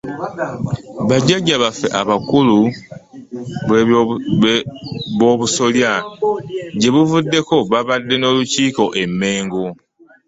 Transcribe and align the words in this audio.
Ba 1.07 1.15
jjajjaffe 1.25 1.87
abakulu 2.01 2.57
b'obusolya 5.17 5.91
gye 6.79 6.89
buvuddeko 6.95 7.55
baabadde 7.71 8.15
n'olukiiko 8.17 8.83
e 9.03 9.03
Mengo. 9.19 9.65